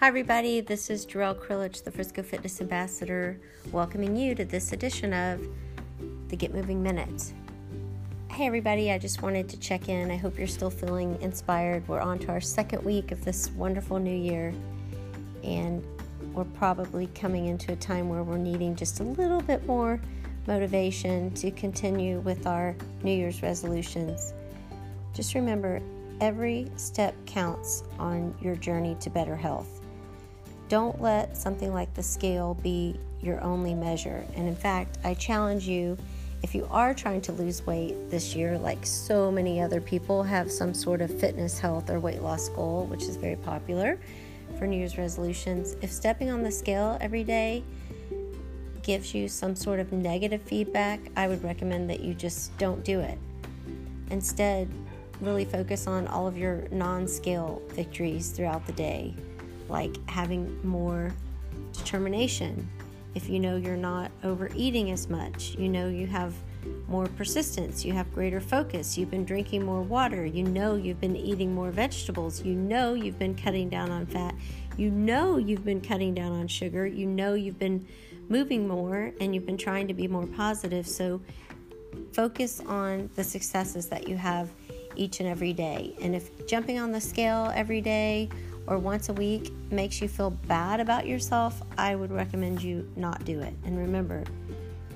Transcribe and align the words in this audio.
Hi, 0.00 0.08
everybody. 0.08 0.62
This 0.62 0.88
is 0.88 1.04
Jarrell 1.04 1.38
Krillich, 1.38 1.84
the 1.84 1.90
Frisco 1.90 2.22
Fitness 2.22 2.62
Ambassador, 2.62 3.38
welcoming 3.70 4.16
you 4.16 4.34
to 4.34 4.46
this 4.46 4.72
edition 4.72 5.12
of 5.12 5.46
the 6.28 6.36
Get 6.36 6.54
Moving 6.54 6.82
Minute. 6.82 7.34
Hey, 8.30 8.46
everybody. 8.46 8.90
I 8.90 8.96
just 8.96 9.20
wanted 9.20 9.46
to 9.50 9.58
check 9.58 9.90
in. 9.90 10.10
I 10.10 10.16
hope 10.16 10.38
you're 10.38 10.46
still 10.46 10.70
feeling 10.70 11.20
inspired. 11.20 11.86
We're 11.86 12.00
on 12.00 12.18
to 12.20 12.28
our 12.28 12.40
second 12.40 12.82
week 12.82 13.12
of 13.12 13.22
this 13.26 13.50
wonderful 13.50 13.98
new 13.98 14.16
year, 14.16 14.54
and 15.44 15.84
we're 16.32 16.44
probably 16.44 17.08
coming 17.08 17.44
into 17.44 17.70
a 17.74 17.76
time 17.76 18.08
where 18.08 18.22
we're 18.22 18.38
needing 18.38 18.76
just 18.76 19.00
a 19.00 19.04
little 19.04 19.42
bit 19.42 19.66
more 19.66 20.00
motivation 20.46 21.30
to 21.34 21.50
continue 21.50 22.20
with 22.20 22.46
our 22.46 22.74
New 23.02 23.12
Year's 23.12 23.42
resolutions. 23.42 24.32
Just 25.12 25.34
remember, 25.34 25.82
every 26.22 26.70
step 26.76 27.14
counts 27.26 27.84
on 27.98 28.34
your 28.40 28.56
journey 28.56 28.96
to 29.00 29.10
better 29.10 29.36
health. 29.36 29.79
Don't 30.70 31.02
let 31.02 31.36
something 31.36 31.74
like 31.74 31.92
the 31.92 32.02
scale 32.02 32.54
be 32.54 32.98
your 33.20 33.42
only 33.42 33.74
measure. 33.74 34.24
And 34.36 34.48
in 34.48 34.56
fact, 34.56 34.98
I 35.04 35.14
challenge 35.14 35.68
you 35.68 35.98
if 36.42 36.54
you 36.54 36.66
are 36.70 36.94
trying 36.94 37.20
to 37.22 37.32
lose 37.32 37.66
weight 37.66 37.94
this 38.08 38.34
year, 38.34 38.56
like 38.56 38.86
so 38.86 39.30
many 39.30 39.60
other 39.60 39.80
people 39.80 40.22
have 40.22 40.50
some 40.50 40.72
sort 40.72 41.02
of 41.02 41.10
fitness, 41.20 41.58
health, 41.58 41.90
or 41.90 42.00
weight 42.00 42.22
loss 42.22 42.48
goal, 42.48 42.86
which 42.86 43.02
is 43.02 43.16
very 43.16 43.36
popular 43.36 43.98
for 44.58 44.66
New 44.66 44.76
Year's 44.76 44.96
resolutions, 44.96 45.76
if 45.82 45.90
stepping 45.90 46.30
on 46.30 46.42
the 46.42 46.50
scale 46.50 46.98
every 47.00 47.24
day 47.24 47.64
gives 48.82 49.14
you 49.14 49.28
some 49.28 49.56
sort 49.56 49.80
of 49.80 49.92
negative 49.92 50.42
feedback, 50.42 51.00
I 51.16 51.28
would 51.28 51.42
recommend 51.42 51.90
that 51.90 52.00
you 52.00 52.14
just 52.14 52.56
don't 52.58 52.84
do 52.84 53.00
it. 53.00 53.18
Instead, 54.10 54.68
really 55.20 55.44
focus 55.44 55.86
on 55.86 56.06
all 56.08 56.26
of 56.26 56.38
your 56.38 56.66
non 56.70 57.08
scale 57.08 57.60
victories 57.70 58.30
throughout 58.30 58.66
the 58.66 58.72
day 58.72 59.14
like 59.70 59.96
having 60.08 60.58
more 60.66 61.12
determination. 61.72 62.68
If 63.14 63.28
you 63.28 63.40
know 63.40 63.56
you're 63.56 63.76
not 63.76 64.10
overeating 64.22 64.90
as 64.92 65.08
much, 65.08 65.56
you 65.58 65.68
know 65.68 65.88
you 65.88 66.06
have 66.06 66.34
more 66.88 67.06
persistence, 67.06 67.84
you 67.84 67.92
have 67.92 68.12
greater 68.14 68.40
focus, 68.40 68.96
you've 68.98 69.10
been 69.10 69.24
drinking 69.24 69.64
more 69.64 69.82
water, 69.82 70.24
you 70.26 70.44
know 70.44 70.76
you've 70.76 71.00
been 71.00 71.16
eating 71.16 71.54
more 71.54 71.70
vegetables, 71.70 72.42
you 72.44 72.54
know 72.54 72.94
you've 72.94 73.18
been 73.18 73.34
cutting 73.34 73.68
down 73.68 73.90
on 73.90 74.06
fat, 74.06 74.34
you 74.76 74.90
know 74.90 75.38
you've 75.38 75.64
been 75.64 75.80
cutting 75.80 76.14
down 76.14 76.32
on 76.32 76.46
sugar, 76.46 76.86
you 76.86 77.06
know 77.06 77.34
you've 77.34 77.58
been 77.58 77.86
moving 78.28 78.68
more 78.68 79.12
and 79.20 79.34
you've 79.34 79.46
been 79.46 79.58
trying 79.58 79.88
to 79.88 79.94
be 79.94 80.06
more 80.06 80.26
positive. 80.26 80.86
So 80.86 81.20
focus 82.12 82.60
on 82.66 83.10
the 83.16 83.24
successes 83.24 83.88
that 83.88 84.08
you 84.08 84.16
have 84.16 84.50
each 84.96 85.20
and 85.20 85.28
every 85.28 85.52
day. 85.52 85.96
And 86.00 86.14
if 86.14 86.46
jumping 86.46 86.78
on 86.78 86.92
the 86.92 87.00
scale 87.00 87.50
every 87.54 87.80
day 87.80 88.28
or 88.70 88.78
once 88.78 89.08
a 89.08 89.12
week 89.12 89.52
makes 89.72 90.00
you 90.00 90.06
feel 90.06 90.30
bad 90.30 90.78
about 90.78 91.04
yourself, 91.04 91.60
I 91.76 91.96
would 91.96 92.12
recommend 92.12 92.62
you 92.62 92.88
not 92.94 93.24
do 93.24 93.40
it. 93.40 93.52
And 93.64 93.76
remember, 93.76 94.22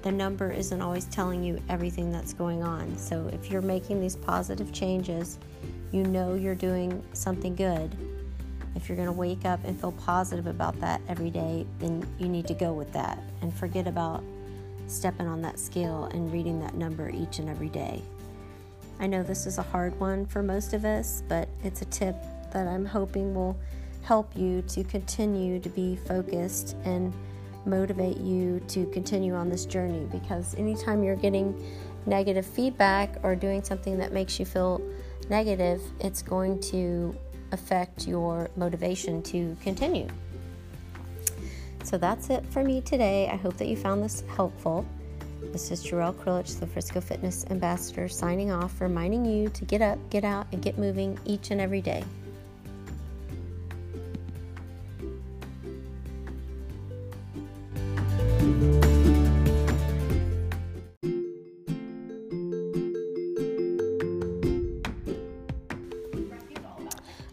the 0.00 0.10
number 0.10 0.50
isn't 0.50 0.80
always 0.80 1.04
telling 1.04 1.44
you 1.44 1.62
everything 1.68 2.10
that's 2.10 2.32
going 2.32 2.62
on. 2.62 2.96
So 2.96 3.28
if 3.30 3.50
you're 3.50 3.60
making 3.60 4.00
these 4.00 4.16
positive 4.16 4.72
changes, 4.72 5.38
you 5.92 6.02
know 6.02 6.34
you're 6.34 6.54
doing 6.54 7.04
something 7.12 7.54
good. 7.54 7.94
If 8.74 8.88
you're 8.88 8.96
going 8.96 9.08
to 9.08 9.12
wake 9.12 9.44
up 9.44 9.60
and 9.64 9.78
feel 9.78 9.92
positive 9.92 10.46
about 10.46 10.80
that 10.80 11.02
every 11.06 11.30
day, 11.30 11.66
then 11.78 12.06
you 12.18 12.28
need 12.28 12.46
to 12.46 12.54
go 12.54 12.72
with 12.72 12.90
that 12.94 13.18
and 13.42 13.52
forget 13.52 13.86
about 13.86 14.24
stepping 14.86 15.26
on 15.26 15.42
that 15.42 15.58
scale 15.58 16.04
and 16.14 16.32
reading 16.32 16.58
that 16.60 16.74
number 16.74 17.10
each 17.10 17.38
and 17.38 17.50
every 17.50 17.68
day. 17.68 18.02
I 18.98 19.06
know 19.06 19.22
this 19.22 19.46
is 19.46 19.58
a 19.58 19.62
hard 19.62 19.98
one 20.00 20.24
for 20.24 20.42
most 20.42 20.72
of 20.72 20.86
us, 20.86 21.22
but 21.28 21.50
it's 21.62 21.82
a 21.82 21.86
tip 21.86 22.16
that 22.52 22.66
I'm 22.66 22.84
hoping 22.84 23.34
will 23.34 23.56
help 24.02 24.34
you 24.36 24.62
to 24.62 24.84
continue 24.84 25.60
to 25.60 25.68
be 25.68 25.96
focused 25.96 26.76
and 26.84 27.12
motivate 27.66 28.16
you 28.18 28.60
to 28.68 28.86
continue 28.86 29.34
on 29.34 29.48
this 29.50 29.66
journey 29.66 30.06
because 30.10 30.54
anytime 30.54 31.02
you're 31.02 31.16
getting 31.16 31.54
negative 32.06 32.46
feedback 32.46 33.16
or 33.22 33.36
doing 33.36 33.62
something 33.62 33.98
that 33.98 34.12
makes 34.12 34.38
you 34.38 34.46
feel 34.46 34.80
negative, 35.28 35.82
it's 36.00 36.22
going 36.22 36.58
to 36.60 37.14
affect 37.52 38.06
your 38.06 38.50
motivation 38.56 39.22
to 39.22 39.56
continue. 39.62 40.08
So 41.84 41.96
that's 41.96 42.30
it 42.30 42.44
for 42.46 42.62
me 42.62 42.80
today. 42.80 43.28
I 43.28 43.36
hope 43.36 43.56
that 43.58 43.68
you 43.68 43.76
found 43.76 44.02
this 44.02 44.22
helpful. 44.34 44.86
This 45.52 45.70
is 45.70 45.84
Jarrell 45.84 46.14
Krillich, 46.14 46.58
the 46.58 46.66
Frisco 46.66 47.00
Fitness 47.00 47.46
Ambassador, 47.50 48.08
signing 48.08 48.50
off, 48.50 48.80
reminding 48.80 49.24
you 49.24 49.48
to 49.50 49.64
get 49.64 49.80
up, 49.80 49.98
get 50.10 50.24
out, 50.24 50.46
and 50.52 50.60
get 50.60 50.78
moving 50.78 51.18
each 51.24 51.50
and 51.50 51.60
every 51.60 51.80
day. 51.80 52.04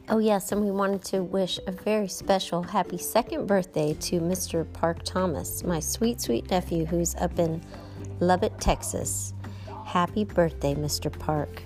Oh, 0.07 0.19
yes, 0.19 0.51
and 0.51 0.63
we 0.63 0.69
wanted 0.69 1.03
to 1.05 1.23
wish 1.23 1.59
a 1.66 1.71
very 1.71 2.07
special 2.07 2.61
happy 2.61 2.99
second 2.99 3.47
birthday 3.47 3.95
to 4.01 4.19
Mr. 4.19 4.71
Park 4.71 4.99
Thomas, 5.03 5.63
my 5.63 5.79
sweet, 5.79 6.21
sweet 6.21 6.47
nephew 6.51 6.85
who's 6.85 7.16
up 7.16 7.39
in 7.39 7.59
Lubbock, 8.19 8.53
Texas. 8.59 9.33
Happy 9.83 10.23
birthday, 10.23 10.75
Mr. 10.75 11.11
Park. 11.11 11.63